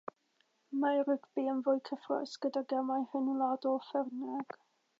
Mae 0.83 1.01
rygbi 1.09 1.43
yn 1.51 1.59
fwy 1.67 1.77
cyffrous, 1.89 2.33
gyda 2.45 2.65
gemau 2.73 3.07
rhyngwladol 3.13 3.79
ffyrnig 3.89 4.61